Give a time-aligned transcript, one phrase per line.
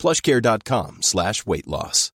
[0.00, 2.10] plushcare.com slash weight loss.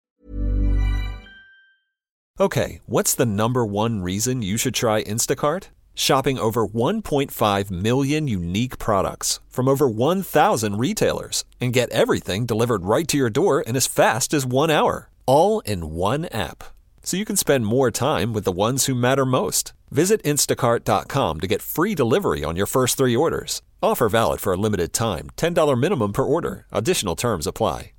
[2.40, 5.66] Okay, what's the number one reason you should try Instacart?
[5.94, 13.08] Shopping over 1.5 million unique products from over 1,000 retailers and get everything delivered right
[13.08, 16.73] to your door in as fast as one hour, all in one app.
[17.04, 19.74] So you can spend more time with the ones who matter most.
[19.92, 23.62] Visit instacart.com to get free delivery on your first three orders.
[23.82, 25.30] Offer valid for a limited time.
[25.38, 26.66] $10 minimum per order.
[26.72, 27.92] Additional terms apply.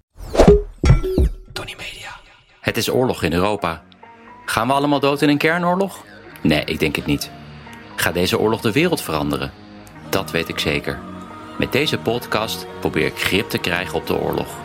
[1.53, 2.21] Tony Media.
[2.61, 3.83] Het is oorlog in Europa.
[4.45, 6.05] Gaan we allemaal dood in een kernoorlog?
[6.43, 7.31] Nee, ik denk het niet.
[7.97, 9.53] Gaat deze oorlog de wereld veranderen?
[10.11, 10.99] Dat weet ik zeker.
[11.59, 14.64] Met deze podcast probeer ik grip te krijgen op de oorlog.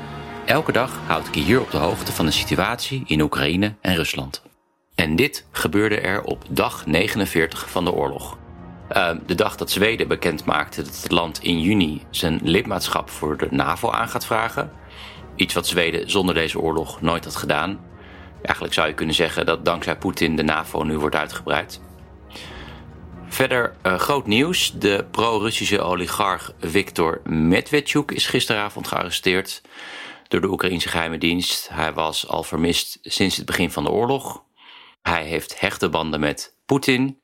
[0.49, 3.95] Elke dag houd ik je hier op de hoogte van de situatie in Oekraïne en
[3.95, 4.43] Rusland.
[4.95, 8.37] En dit gebeurde er op dag 49 van de oorlog.
[8.91, 13.37] Uh, de dag dat Zweden bekend maakte dat het land in juni zijn lidmaatschap voor
[13.37, 14.71] de NAVO aan gaat vragen.
[15.35, 17.79] Iets wat Zweden zonder deze oorlog nooit had gedaan.
[18.41, 21.81] Eigenlijk zou je kunnen zeggen dat dankzij Poetin de NAVO nu wordt uitgebreid.
[23.27, 24.71] Verder uh, groot nieuws.
[24.71, 29.61] De pro-Russische oligarch Viktor Medvedchuk is gisteravond gearresteerd
[30.29, 31.69] door de Oekraïnse geheime dienst.
[31.69, 34.43] Hij was al vermist sinds het begin van de oorlog.
[35.01, 37.19] Hij heeft hechte banden met Poetin.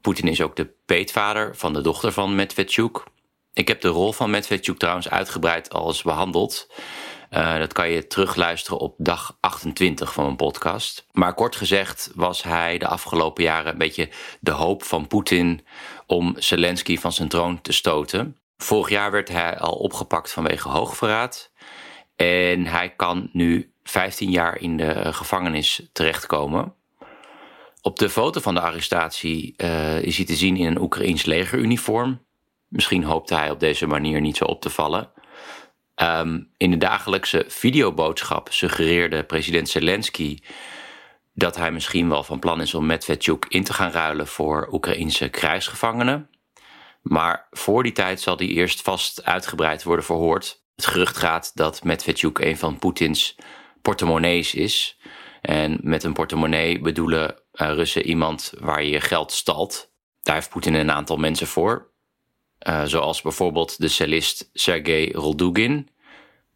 [0.00, 3.04] Poetin is ook de peetvader van de dochter van Medvedchuk.
[3.52, 6.72] Ik heb de rol van Medvedchuk trouwens uitgebreid als behandeld.
[7.30, 11.06] Uh, dat kan je terugluisteren op dag 28 van mijn podcast.
[11.12, 14.08] Maar kort gezegd was hij de afgelopen jaren een beetje
[14.40, 15.66] de hoop van Poetin
[16.06, 18.38] om Zelensky van zijn troon te stoten.
[18.56, 21.52] Vorig jaar werd hij al opgepakt vanwege hoogverraad.
[22.16, 26.74] En hij kan nu 15 jaar in de gevangenis terechtkomen.
[27.82, 32.24] Op de foto van de arrestatie uh, is hij te zien in een Oekraïns legeruniform.
[32.68, 35.10] Misschien hoopte hij op deze manier niet zo op te vallen.
[36.02, 40.38] Um, in de dagelijkse videoboodschap suggereerde president Zelensky
[41.34, 45.28] dat hij misschien wel van plan is om Medvedchuk in te gaan ruilen voor Oekraïnse
[45.28, 46.30] krijgsgevangenen.
[47.02, 50.63] Maar voor die tijd zal hij eerst vast uitgebreid worden verhoord.
[50.74, 53.36] Het gerucht gaat dat Medvedchuk een van Poetins
[53.82, 54.98] portemonnees is.
[55.40, 59.92] En met een portemonnee bedoelen uh, Russen iemand waar je geld stalt.
[60.22, 61.92] Daar heeft Poetin een aantal mensen voor.
[62.68, 65.88] Uh, zoals bijvoorbeeld de cellist Sergei Roldugin.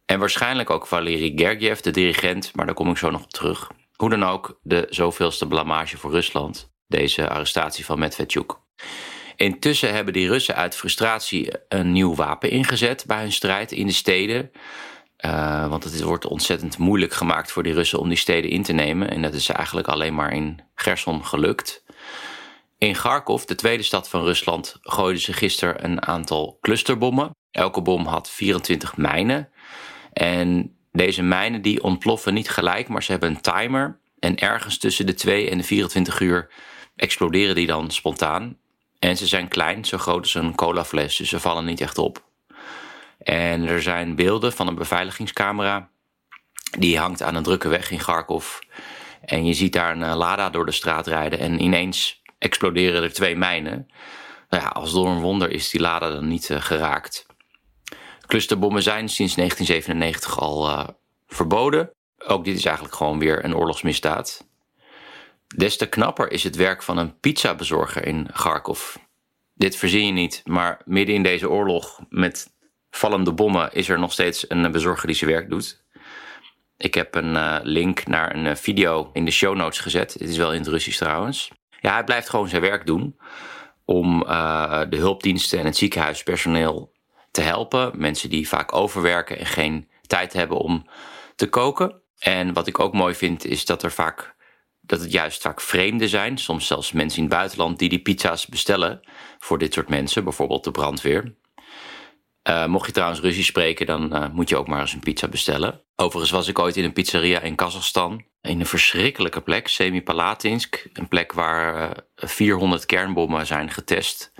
[0.05, 3.71] En waarschijnlijk ook Valery Gergiev, de dirigent, maar daar kom ik zo nog op terug.
[3.95, 6.71] Hoe dan ook, de zoveelste blamage voor Rusland.
[6.87, 8.57] Deze arrestatie van Medvedchuk.
[9.39, 13.93] Intussen hebben die Russen uit frustratie een nieuw wapen ingezet bij hun strijd in de
[13.93, 14.51] steden.
[15.25, 18.73] Uh, want het wordt ontzettend moeilijk gemaakt voor die Russen om die steden in te
[18.73, 19.09] nemen.
[19.09, 21.83] En dat is eigenlijk alleen maar in Gerson gelukt.
[22.77, 27.35] In Kharkov, de tweede stad van Rusland, gooiden ze gisteren een aantal clusterbommen.
[27.51, 29.49] Elke bom had 24 mijnen.
[30.13, 33.99] En deze mijnen die ontploffen niet gelijk, maar ze hebben een timer.
[34.19, 36.51] En ergens tussen de 2 en de 24 uur
[36.95, 38.57] exploderen die dan spontaan.
[38.99, 42.27] En ze zijn klein, zo groot als een colafles, dus ze vallen niet echt op.
[43.19, 45.89] En er zijn beelden van een beveiligingscamera.
[46.79, 48.59] Die hangt aan een drukke weg in Kharkov.
[49.21, 51.39] En je ziet daar een eh, Lada door de straat rijden.
[51.39, 53.87] En ineens exploderen er twee mijnen.
[54.49, 57.25] Nou ja, als door een wonder is die Lada dan niet uh, geraakt.
[58.25, 60.87] Clusterbommen zijn sinds 1997 al uh,
[61.27, 61.91] verboden.
[62.17, 64.47] Ook dit is eigenlijk gewoon weer een oorlogsmisdaad.
[65.55, 68.95] Des te knapper is het werk van een pizzabezorger in Kharkov.
[69.53, 72.53] Dit verzin je niet, maar midden in deze oorlog met
[72.89, 75.83] vallende bommen is er nog steeds een bezorger die zijn werk doet.
[76.77, 80.13] Ik heb een uh, link naar een video in de show notes gezet.
[80.13, 81.51] Het is wel in het Russisch trouwens.
[81.79, 83.19] Ja, hij blijft gewoon zijn werk doen
[83.85, 86.91] om uh, de hulpdiensten en het ziekenhuispersoneel
[87.31, 87.91] te helpen.
[87.95, 90.85] Mensen die vaak overwerken en geen tijd hebben om
[91.35, 92.01] te koken.
[92.19, 94.35] En wat ik ook mooi vind is dat er vaak
[94.89, 98.47] dat het juist vaak vreemden zijn, soms zelfs mensen in het buitenland die die pizza's
[98.47, 98.99] bestellen
[99.39, 101.35] voor dit soort mensen, bijvoorbeeld de brandweer.
[102.49, 105.27] Uh, mocht je trouwens Russisch spreken, dan uh, moet je ook maar eens een pizza
[105.27, 105.81] bestellen.
[105.95, 108.25] Overigens was ik ooit in een pizzeria in Kazachstan.
[108.41, 110.87] In een verschrikkelijke plek, Semipalatinsk.
[110.93, 114.31] Een plek waar uh, eh, 400 kernbommen zijn getest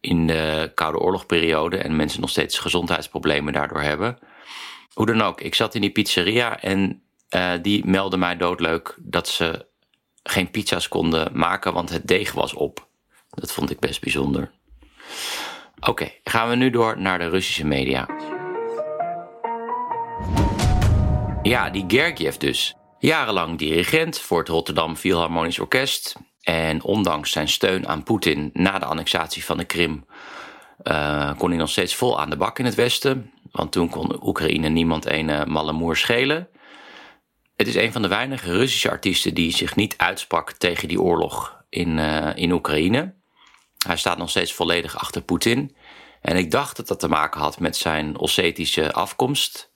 [0.00, 1.76] in de Koude Oorlogperiode.
[1.76, 4.18] En mensen nog steeds gezondheidsproblemen daardoor hebben.
[4.92, 7.02] Hoe dan ook, ik zat in die pizzeria en
[7.62, 9.70] die meldde mij doodleuk dat ze
[10.22, 12.86] geen pizza's konden maken, want het deeg was op.
[13.30, 14.50] Dat vond ik best bijzonder.
[15.80, 18.08] Oké, gaan we nu door naar de Russische media.
[21.42, 22.74] Ja, die Gergiev dus.
[22.98, 26.16] Jarenlang dirigent voor het Rotterdam Philharmonisch Orkest.
[26.40, 30.04] En ondanks zijn steun aan Poetin na de annexatie van de Krim...
[30.82, 33.32] Uh, kon hij nog steeds vol aan de bak in het Westen.
[33.50, 36.48] Want toen kon Oekraïne niemand een uh, malle moer schelen.
[37.62, 41.64] Het is een van de weinige Russische artiesten die zich niet uitsprak tegen die oorlog
[41.68, 43.14] in, uh, in Oekraïne.
[43.86, 45.76] Hij staat nog steeds volledig achter Poetin.
[46.20, 49.72] En ik dacht dat dat te maken had met zijn Ossetische afkomst.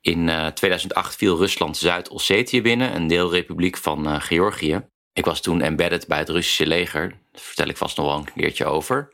[0.00, 4.86] In uh, 2008 viel Rusland Zuid-Ossetië binnen, een deelrepubliek van uh, Georgië.
[5.12, 7.08] Ik was toen embedded bij het Russische leger.
[7.08, 9.12] Daar vertel ik vast nog wel een keertje over.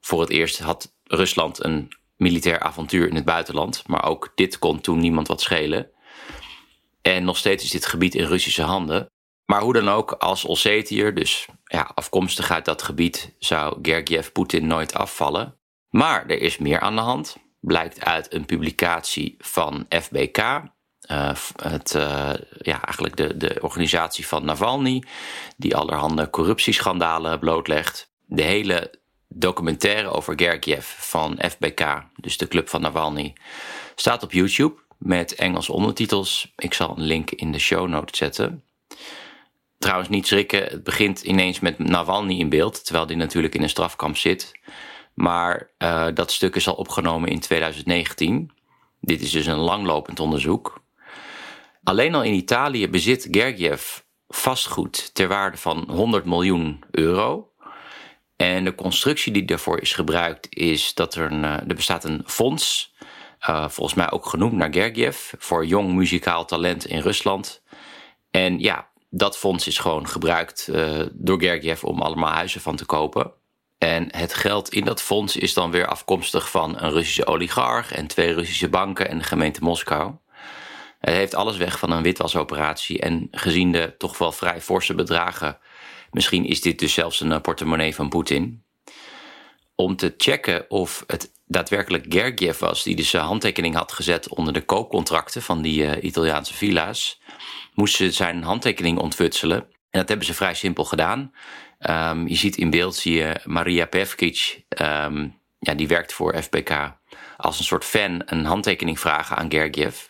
[0.00, 3.82] Voor het eerst had Rusland een militair avontuur in het buitenland.
[3.86, 5.90] Maar ook dit kon toen niemand wat schelen.
[7.14, 9.10] En nog steeds is dit gebied in Russische handen.
[9.44, 14.66] Maar hoe dan ook, als Ossetiër, dus ja, afkomstig uit dat gebied, zou Gergiev Poetin
[14.66, 15.54] nooit afvallen.
[15.90, 17.36] Maar er is meer aan de hand.
[17.60, 20.62] Blijkt uit een publicatie van FBK, uh,
[21.62, 25.02] het, uh, ja, eigenlijk de, de organisatie van Navalny,
[25.56, 28.12] die allerhande corruptieschandalen blootlegt.
[28.26, 33.34] De hele documentaire over Gergiev van FBK, dus de club van Navalny,
[33.94, 36.52] staat op YouTube met Engelse ondertitels.
[36.56, 38.62] Ik zal een link in de show notes zetten.
[39.78, 43.68] Trouwens, niet schrikken, het begint ineens met Navalny in beeld, terwijl die natuurlijk in een
[43.68, 44.52] strafkamp zit.
[45.14, 48.50] Maar uh, dat stuk is al opgenomen in 2019.
[49.00, 50.82] Dit is dus een langlopend onderzoek.
[51.82, 53.98] Alleen al in Italië bezit Gergiev
[54.28, 57.50] vastgoed ter waarde van 100 miljoen euro.
[58.36, 62.94] En de constructie die daarvoor is gebruikt is dat er, een, er bestaat een fonds,
[63.48, 67.62] uh, volgens mij ook genoemd naar Gergiev, voor jong muzikaal talent in Rusland.
[68.30, 72.84] En ja, dat fonds is gewoon gebruikt uh, door Gergiev om allemaal huizen van te
[72.84, 73.32] kopen.
[73.78, 78.06] En het geld in dat fonds is dan weer afkomstig van een Russische oligarch en
[78.06, 80.14] twee Russische banken en de gemeente Moskou.
[80.98, 85.58] Het heeft alles weg van een witwasoperatie en gezien de toch wel vrij forse bedragen,
[86.10, 88.64] misschien is dit dus zelfs een portemonnee van Poetin.
[89.74, 94.52] Om te checken of het daadwerkelijk Gergiev was die dus zijn handtekening had gezet onder
[94.52, 97.20] de koopcontracten van die uh, Italiaanse villa's,
[97.74, 99.58] moesten ze zijn handtekening ontfutselen.
[99.90, 101.32] En dat hebben ze vrij simpel gedaan.
[101.90, 106.96] Um, je ziet in beeld zie je Maria Pevkic, um, ja, die werkt voor FBK,
[107.36, 110.06] als een soort fan een handtekening vragen aan Gergiev.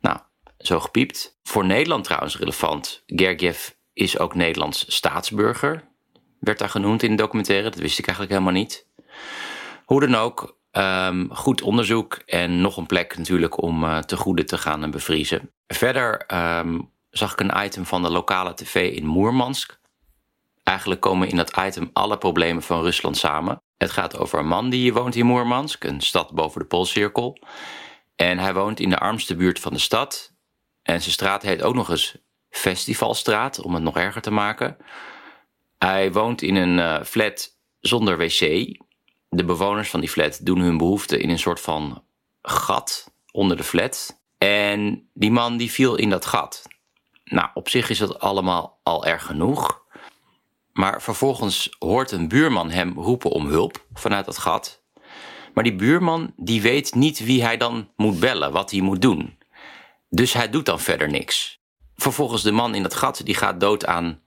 [0.00, 0.18] Nou,
[0.58, 1.38] zo gepiept.
[1.42, 3.02] Voor Nederland trouwens relevant.
[3.06, 5.88] Gergiev is ook Nederlands staatsburger.
[6.40, 7.70] Werd daar genoemd in de documentaire.
[7.70, 8.86] Dat wist ik eigenlijk helemaal niet.
[9.84, 14.44] Hoe dan ook, um, goed onderzoek en nog een plek natuurlijk om uh, te goede
[14.44, 15.50] te gaan bevriezen.
[15.66, 16.24] Verder
[17.10, 19.78] zag ik een item van de lokale tv in Moermansk.
[20.62, 23.62] Eigenlijk komen in dat item alle problemen van Rusland samen.
[23.76, 27.38] Het gaat over een man die woont in Moermansk, een stad boven de Poolcirkel.
[28.16, 30.32] En hij woont in de armste buurt van de stad.
[30.82, 32.16] En zijn straat heet ook nog eens
[32.50, 34.76] Festivalstraat, om het nog erger te maken.
[35.78, 38.40] Hij woont in een uh, flat zonder wc.
[39.28, 42.02] De bewoners van die flat doen hun behoeften in een soort van
[42.42, 44.20] gat onder de flat.
[44.38, 46.62] En die man die viel in dat gat.
[47.24, 49.84] Nou, op zich is dat allemaal al erg genoeg.
[50.72, 54.82] Maar vervolgens hoort een buurman hem roepen om hulp vanuit dat gat.
[55.54, 59.38] Maar die buurman die weet niet wie hij dan moet bellen, wat hij moet doen.
[60.08, 61.60] Dus hij doet dan verder niks.
[61.96, 64.22] Vervolgens de man in dat gat die gaat dood aan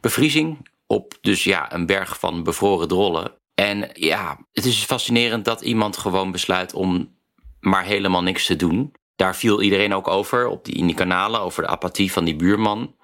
[0.00, 3.32] bevriezing op dus ja, een berg van bevroren drollen.
[3.58, 7.16] En ja, het is fascinerend dat iemand gewoon besluit om
[7.60, 8.94] maar helemaal niks te doen.
[9.16, 12.36] Daar viel iedereen ook over op die, in die kanalen over de apathie van die
[12.36, 12.94] buurman.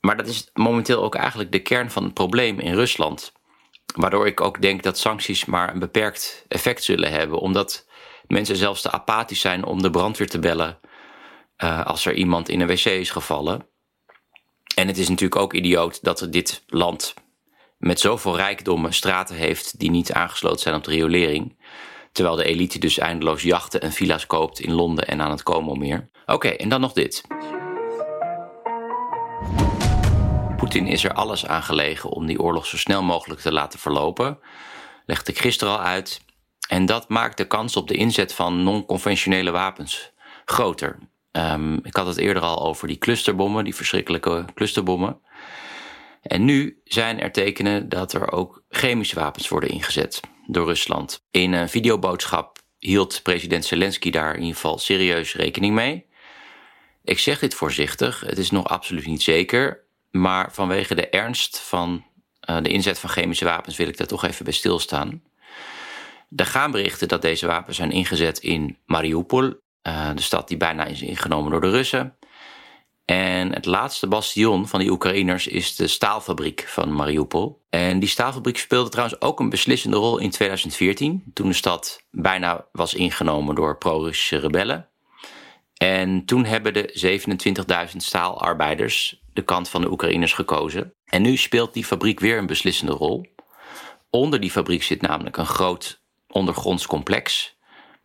[0.00, 3.32] Maar dat is momenteel ook eigenlijk de kern van het probleem in Rusland.
[3.96, 7.38] Waardoor ik ook denk dat sancties maar een beperkt effect zullen hebben.
[7.38, 7.86] Omdat
[8.26, 10.78] mensen zelfs te apathisch zijn om de brandweer te bellen
[11.64, 13.66] uh, als er iemand in een wc is gevallen.
[14.74, 17.14] En het is natuurlijk ook idioot dat dit land
[17.84, 21.56] met zoveel rijkdommen straten heeft die niet aangesloten zijn op de riolering.
[22.12, 25.74] Terwijl de elite dus eindeloos jachten en villa's koopt in Londen en aan het Como
[25.74, 26.08] meer.
[26.26, 27.22] Oké, en dan nog dit.
[30.56, 34.38] Poetin is er alles aan gelegen om die oorlog zo snel mogelijk te laten verlopen.
[35.06, 36.20] Legde ik gisteren al uit.
[36.68, 40.12] En dat maakt de kans op de inzet van non-conventionele wapens
[40.44, 40.98] groter.
[41.32, 45.20] Um, ik had het eerder al over die clusterbommen, die verschrikkelijke clusterbommen.
[46.24, 51.24] En nu zijn er tekenen dat er ook chemische wapens worden ingezet door Rusland.
[51.30, 56.06] In een videoboodschap hield president Zelensky daar in ieder geval serieus rekening mee.
[57.04, 59.84] Ik zeg dit voorzichtig, het is nog absoluut niet zeker.
[60.10, 62.04] Maar vanwege de ernst van
[62.50, 65.22] uh, de inzet van chemische wapens wil ik daar toch even bij stilstaan.
[66.36, 70.84] Er gaan berichten dat deze wapens zijn ingezet in Mariupol, uh, de stad die bijna
[70.84, 72.16] is ingenomen door de Russen.
[73.04, 77.62] En het laatste bastion van die Oekraïners is de staalfabriek van Mariupol.
[77.70, 82.66] En die staalfabriek speelde trouwens ook een beslissende rol in 2014, toen de stad bijna
[82.72, 84.88] was ingenomen door pro-Russische rebellen.
[85.74, 87.16] En toen hebben de
[87.90, 90.94] 27.000 staalarbeiders de kant van de Oekraïners gekozen.
[91.04, 93.26] En nu speelt die fabriek weer een beslissende rol.
[94.10, 97.56] Onder die fabriek zit namelijk een groot ondergronds complex.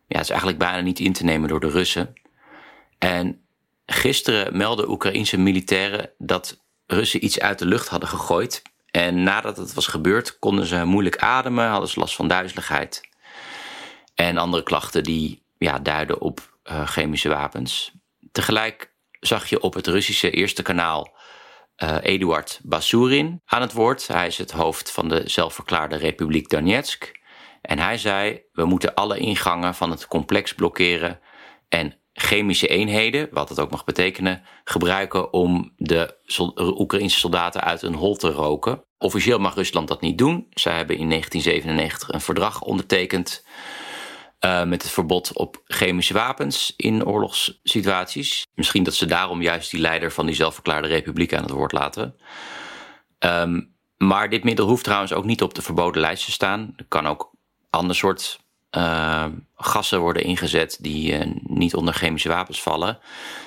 [0.06, 2.12] Ja, het is eigenlijk bijna niet in te nemen door de Russen.
[2.98, 3.44] En
[3.92, 8.62] gisteren meldden Oekraïense militairen dat Russen iets uit de lucht hadden gegooid.
[8.90, 13.00] En nadat het was gebeurd, konden ze moeilijk ademen, hadden ze last van duizeligheid.
[14.14, 17.92] En andere klachten die ja, duiden op uh, chemische wapens.
[18.32, 21.16] Tegelijk zag je op het Russische eerste kanaal
[21.82, 24.06] uh, Eduard Basurin aan het woord.
[24.06, 27.18] Hij is het hoofd van de zelfverklaarde Republiek Donetsk.
[27.60, 31.20] En hij zei: We moeten alle ingangen van het complex blokkeren
[31.68, 36.16] en chemische eenheden, wat het ook mag betekenen, gebruiken om de
[36.56, 38.84] Oekraïnse soldaten uit een hol te roken.
[38.98, 40.46] Officieel mag Rusland dat niet doen.
[40.50, 43.44] Zij hebben in 1997 een verdrag ondertekend
[44.44, 48.46] uh, met het verbod op chemische wapens in oorlogssituaties.
[48.54, 52.16] Misschien dat ze daarom juist die leider van die zelfverklaarde republiek aan het woord laten.
[53.18, 56.72] Um, maar dit middel hoeft trouwens ook niet op de verboden lijst te staan.
[56.76, 57.34] Er kan ook
[57.70, 58.39] ander soort
[58.76, 62.98] uh, gassen worden ingezet die uh, niet onder chemische wapens vallen.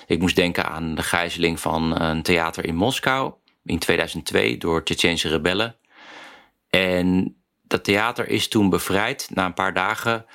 [0.08, 5.30] Ik moest denken aan de gijzeling van een theater in Moskou in 2002 door Tsjetsjense
[5.30, 5.76] rebellen.
[6.70, 10.26] En dat theater is toen bevrijd na een paar dagen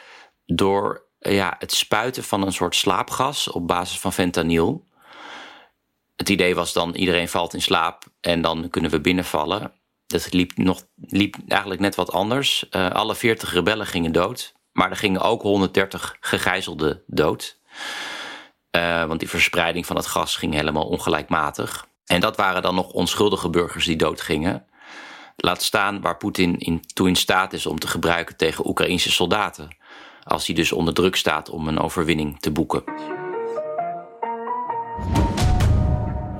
[0.47, 4.87] door ja, het spuiten van een soort slaapgas op basis van fentanyl.
[6.17, 9.73] Het idee was dan iedereen valt in slaap en dan kunnen we binnenvallen.
[10.07, 12.67] Dat liep, nog, liep eigenlijk net wat anders.
[12.71, 17.59] Uh, alle 40 rebellen gingen dood, maar er gingen ook 130 gegijzelden dood.
[18.77, 21.87] Uh, want die verspreiding van het gas ging helemaal ongelijkmatig.
[22.07, 24.67] En dat waren dan nog onschuldige burgers die doodgingen.
[25.37, 29.77] Laat staan waar Poetin in, toe in staat is om te gebruiken tegen Oekraïnse soldaten
[30.25, 32.83] als hij dus onder druk staat om een overwinning te boeken.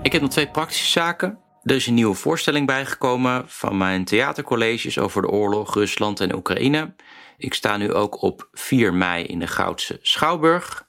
[0.03, 1.39] Ik heb nog twee praktische zaken.
[1.69, 6.95] Er is een nieuwe voorstelling bijgekomen van mijn theatercolleges over de oorlog, Rusland en Oekraïne.
[7.37, 10.87] Ik sta nu ook op 4 mei in de Goudse Schouwburg.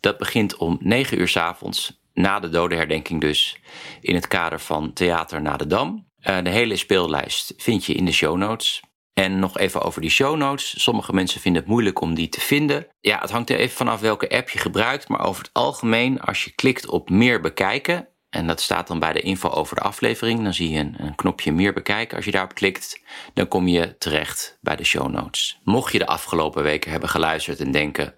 [0.00, 3.60] Dat begint om 9 uur s avonds, na de dodenherdenking dus,
[4.00, 6.06] in het kader van Theater na de Dam.
[6.22, 8.82] Uh, de hele speellijst vind je in de show notes.
[9.12, 10.82] En nog even over die show notes.
[10.82, 12.86] Sommige mensen vinden het moeilijk om die te vinden.
[13.00, 15.08] Ja, het hangt er even vanaf welke app je gebruikt.
[15.08, 18.08] Maar over het algemeen, als je klikt op meer bekijken.
[18.30, 20.42] En dat staat dan bij de info over de aflevering.
[20.42, 22.16] Dan zie je een, knopje meer bekijken.
[22.16, 23.00] Als je daarop klikt,
[23.34, 25.60] dan kom je terecht bij de show notes.
[25.64, 28.14] Mocht je de afgelopen weken hebben geluisterd en denken: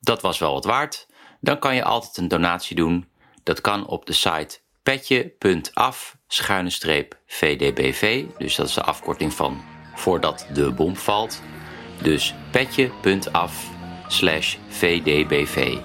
[0.00, 1.06] dat was wel wat waard.
[1.40, 3.08] Dan kan je altijd een donatie doen.
[3.42, 6.16] Dat kan op de site petje.af
[7.26, 8.24] VDBV.
[8.38, 9.62] Dus dat is de afkorting van
[9.94, 11.42] voordat de bom valt.
[12.02, 13.72] Dus petje.af
[14.68, 15.78] vdbv.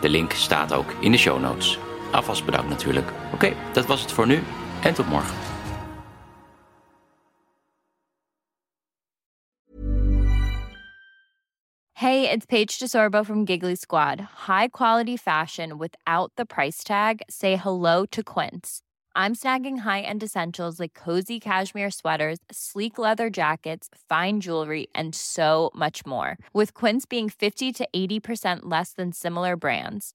[0.00, 1.78] De link staat ook in de show notes.
[2.12, 3.10] Alvast bedankt natuurlijk.
[3.26, 4.42] Oké, okay, dat was het voor nu
[4.82, 5.34] en tot morgen.
[11.92, 14.20] Hey, it's Paige DeSorbo from Giggly Squad.
[14.46, 17.20] High quality fashion without the price tag.
[17.28, 18.80] Say hello to Quince.
[19.14, 25.70] I'm snagging high-end essentials like cozy cashmere sweaters, sleek leather jackets, fine jewelry, and so
[25.74, 26.38] much more.
[26.54, 30.14] With Quince being 50 to 80% less than similar brands.